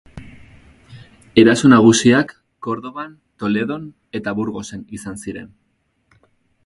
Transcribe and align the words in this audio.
Eraso 1.43 1.69
nagusiak 1.73 2.33
Kordoban, 2.67 3.13
Toledon 3.43 3.85
eta 4.21 4.37
Burgosen 4.41 4.85
izan 4.99 5.25
ziren. 5.27 5.51